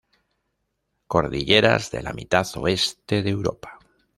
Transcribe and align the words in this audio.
Cordilleras 1.05 1.91
de 1.91 2.01
la 2.01 2.11
mitad 2.13 2.47
oeste 2.55 3.21
de 3.21 3.29
Europa. 3.29 3.77